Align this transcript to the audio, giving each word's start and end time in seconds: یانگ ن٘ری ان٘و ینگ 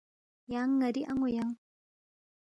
یانگ 0.53 0.73
ن٘ری 0.79 1.01
ان٘و 1.11 1.27
ینگ 1.35 1.53